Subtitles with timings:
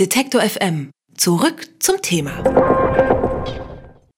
[0.00, 0.90] Detektor FM.
[1.16, 2.32] Zurück zum Thema.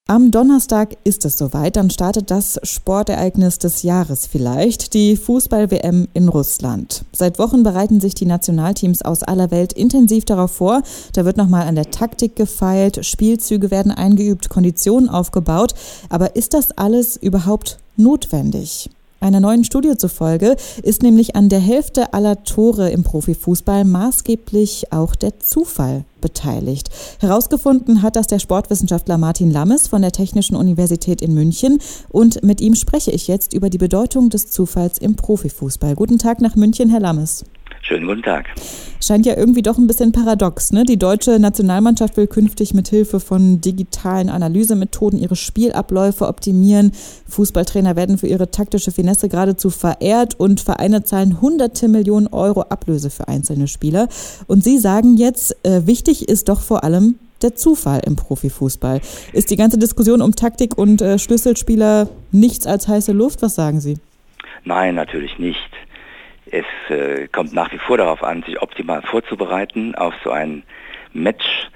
[0.08, 6.30] Am Donnerstag ist es soweit, dann startet das Sportereignis des Jahres vielleicht, die Fußball-WM in
[6.30, 7.04] Russland.
[7.12, 10.82] Seit Wochen bereiten sich die Nationalteams aus aller Welt intensiv darauf vor.
[11.12, 15.74] Da wird nochmal an der Taktik gefeilt, Spielzüge werden eingeübt, Konditionen aufgebaut.
[16.08, 18.88] Aber ist das alles überhaupt notwendig?
[19.26, 20.54] Einer neuen Studie zufolge
[20.84, 26.90] ist nämlich an der Hälfte aller Tore im Profifußball maßgeblich auch der Zufall beteiligt.
[27.18, 32.60] Herausgefunden hat das der Sportwissenschaftler Martin Lammes von der Technischen Universität in München und mit
[32.60, 35.96] ihm spreche ich jetzt über die Bedeutung des Zufalls im Profifußball.
[35.96, 37.44] Guten Tag nach München, Herr Lammes.
[37.82, 38.46] Schönen guten Tag.
[39.00, 40.72] Scheint ja irgendwie doch ein bisschen paradox.
[40.72, 40.84] Ne?
[40.84, 46.92] Die deutsche Nationalmannschaft will künftig mit Hilfe von digitalen Analysemethoden ihre Spielabläufe optimieren.
[47.28, 53.10] Fußballtrainer werden für ihre taktische Finesse geradezu verehrt und Vereine zahlen hunderte Millionen Euro Ablöse
[53.10, 54.08] für einzelne Spieler.
[54.46, 59.00] Und Sie sagen jetzt, äh, wichtig ist doch vor allem der Zufall im Profifußball.
[59.32, 63.42] Ist die ganze Diskussion um Taktik und äh, Schlüsselspieler nichts als heiße Luft?
[63.42, 63.98] Was sagen Sie?
[64.64, 65.75] Nein, natürlich nicht.
[66.50, 70.62] Es äh, kommt nach wie vor darauf an, sich optimal vorzubereiten auf so ein
[71.12, 71.68] Match.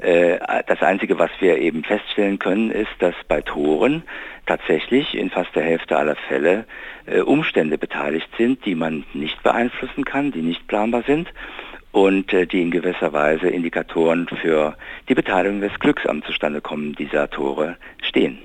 [0.00, 4.02] Äh, das Einzige, was wir eben feststellen können, ist, dass bei Toren
[4.46, 6.64] tatsächlich in fast der Hälfte aller Fälle
[7.06, 11.28] äh, Umstände beteiligt sind, die man nicht beeinflussen kann, die nicht planbar sind
[11.92, 14.74] und äh, die in gewisser Weise Indikatoren für
[15.08, 18.38] die Beteiligung des Glücks am Zustandekommen dieser Tore stehen.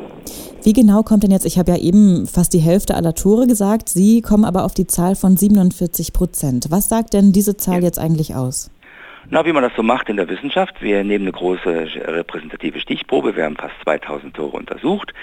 [0.64, 3.90] Wie genau kommt denn jetzt, ich habe ja eben fast die Hälfte aller Tore gesagt,
[3.90, 6.68] Sie kommen aber auf die Zahl von 47 Prozent.
[6.70, 7.86] Was sagt denn diese Zahl ja.
[7.86, 8.70] jetzt eigentlich aus?
[9.30, 13.36] Na, wie man das so macht in der Wissenschaft, wir nehmen eine große repräsentative Stichprobe,
[13.36, 15.14] wir haben fast 2000 Tore untersucht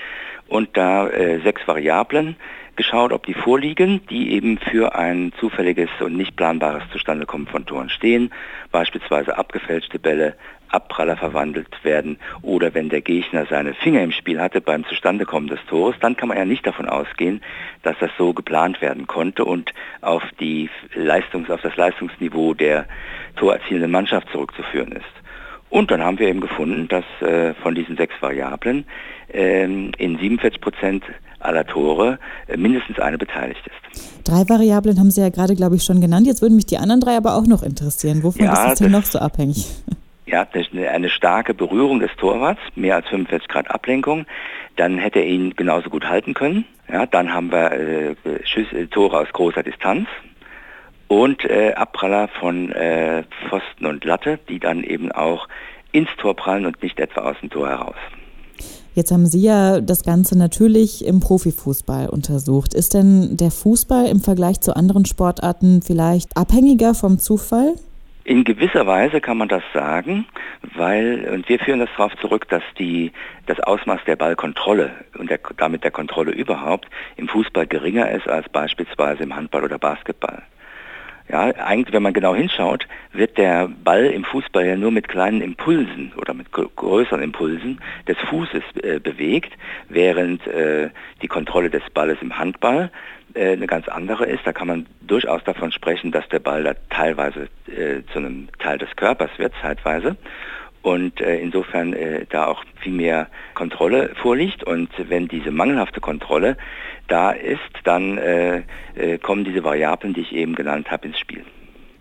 [0.46, 2.36] und da äh, sechs Variablen
[2.77, 7.88] geschaut, ob die vorliegen, die eben für ein zufälliges und nicht planbares Zustandekommen von Toren
[7.88, 8.30] stehen,
[8.70, 10.36] beispielsweise abgefälschte Bälle,
[10.75, 15.61] Abpraller verwandelt werden oder wenn der Gegner seine Finger im Spiel hatte beim Zustandekommen des
[15.69, 17.42] Tores, dann kann man ja nicht davon ausgehen,
[17.83, 22.86] dass das so geplant werden konnte und auf, die Leistungs-, auf das Leistungsniveau der
[23.36, 25.05] torerzielenden Mannschaft zurückzuführen ist.
[25.70, 28.84] Und dann haben wir eben gefunden, dass äh, von diesen sechs Variablen
[29.33, 31.05] äh, in 47 Prozent
[31.40, 34.24] aller Tore äh, mindestens eine beteiligt ist.
[34.24, 36.27] Drei Variablen haben Sie ja gerade, glaube ich, schon genannt.
[36.27, 38.23] Jetzt würden mich die anderen drei aber auch noch interessieren.
[38.23, 39.67] Wovon ja, ist das denn noch so abhängig?
[40.34, 40.48] Ja,
[40.90, 44.27] eine starke Berührung des Torwarts, mehr als 45 Grad Ablenkung,
[44.74, 46.64] dann hätte er ihn genauso gut halten können.
[46.92, 50.08] Ja, dann haben wir äh, Schüsse, Tore aus großer Distanz
[51.06, 55.46] und äh, Abpraller von äh, Pfosten und Latte, die dann eben auch
[55.92, 57.95] ins Tor prallen und nicht etwa aus dem Tor heraus.
[58.96, 62.74] Jetzt haben Sie ja das Ganze natürlich im Profifußball untersucht.
[62.74, 67.74] Ist denn der Fußball im Vergleich zu anderen Sportarten vielleicht abhängiger vom Zufall?
[68.27, 70.24] In gewisser Weise kann man das sagen,
[70.74, 73.12] weil, und wir führen das darauf zurück, dass die,
[73.45, 78.48] das Ausmaß der Ballkontrolle und der, damit der Kontrolle überhaupt im Fußball geringer ist als
[78.48, 80.42] beispielsweise im Handball oder Basketball.
[81.29, 85.42] Ja, eigentlich, wenn man genau hinschaut, wird der Ball im Fußball ja nur mit kleinen
[85.42, 89.52] Impulsen oder mit größeren Impulsen des Fußes äh, bewegt,
[89.89, 90.89] während äh,
[91.20, 92.90] die Kontrolle des Balles im Handball
[93.34, 94.46] äh, eine ganz andere ist.
[94.46, 98.79] Da kann man durchaus davon sprechen, dass der Ball da teilweise äh, zu einem Teil
[98.79, 100.17] des Körpers wird, zeitweise
[100.85, 104.64] und äh, insofern äh, da auch viel mehr Kontrolle vorliegt.
[104.64, 106.58] Und wenn diese mangelhafte Kontrolle
[107.08, 108.63] da ist, dann äh,
[108.95, 111.45] äh, kommen diese Variablen, die ich eben genannt habe, ins Spiel.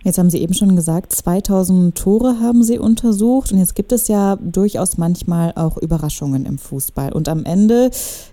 [0.04, 4.10] Jetzt haben Sie eben schon gesagt, 2000 Tore haben Sie untersucht und jetzt gibt es
[4.10, 7.14] ja durchaus manchmal auch Überraschungen im Fußball.
[7.14, 7.90] Und am Ende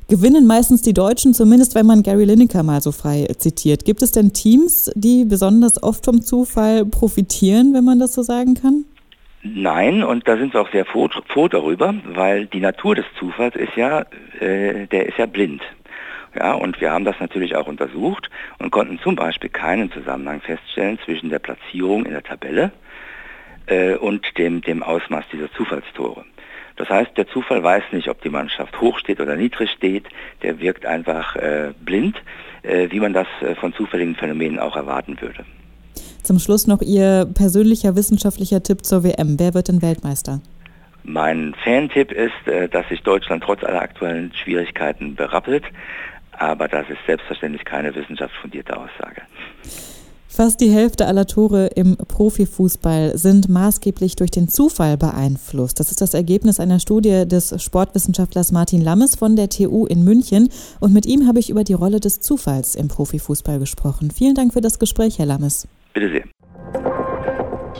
[0.08, 3.84] gewinnen meistens die Deutschen, zumindest wenn man Gary Lineker mal so frei zitiert.
[3.84, 8.54] Gibt es denn Teams, die besonders oft vom Zufall profitieren, wenn man das so sagen
[8.54, 8.84] kann?
[9.42, 13.54] Nein, und da sind wir auch sehr froh, froh darüber, weil die Natur des Zufalls
[13.54, 14.04] ist ja,
[14.40, 15.62] äh, der ist ja blind.
[16.34, 20.98] Ja, und wir haben das natürlich auch untersucht und konnten zum Beispiel keinen Zusammenhang feststellen
[21.04, 22.70] zwischen der Platzierung in der Tabelle
[23.66, 26.24] äh, und dem, dem Ausmaß dieser Zufallstore.
[26.76, 30.06] Das heißt, der Zufall weiß nicht, ob die Mannschaft hoch steht oder niedrig steht.
[30.42, 32.16] Der wirkt einfach äh, blind,
[32.62, 35.44] äh, wie man das äh, von zufälligen Phänomenen auch erwarten würde.
[36.22, 39.38] Zum Schluss noch Ihr persönlicher wissenschaftlicher Tipp zur WM.
[39.38, 40.40] Wer wird denn Weltmeister?
[41.02, 45.64] Mein Fantipp ist, äh, dass sich Deutschland trotz aller aktuellen Schwierigkeiten berappelt,
[46.40, 49.22] aber das ist selbstverständlich keine wissenschaftsfundierte Aussage.
[50.26, 55.80] Fast die Hälfte aller Tore im Profifußball sind maßgeblich durch den Zufall beeinflusst.
[55.80, 60.48] Das ist das Ergebnis einer Studie des Sportwissenschaftlers Martin Lammes von der TU in München.
[60.78, 64.10] Und mit ihm habe ich über die Rolle des Zufalls im Profifußball gesprochen.
[64.10, 65.68] Vielen Dank für das Gespräch, Herr Lammes.
[65.92, 66.24] Bitte sehr.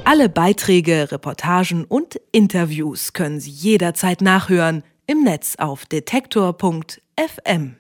[0.04, 7.76] Alle Beiträge, Reportagen und Interviews können Sie jederzeit nachhören im Netz auf detektor.fm.